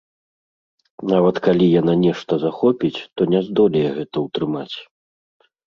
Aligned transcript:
Нават 1.11 1.35
калі 1.47 1.67
яна 1.81 1.93
нешта 2.05 2.33
захопіць, 2.45 2.93
то 3.15 3.21
не 3.37 3.45
здолее 3.51 3.87
гэта 4.01 4.27
ўтрымаць. 4.27 4.75